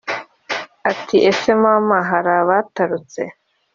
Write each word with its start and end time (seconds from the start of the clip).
ati"ese 0.91 1.51
mama 1.63 1.97
harabatarutse 2.09 3.21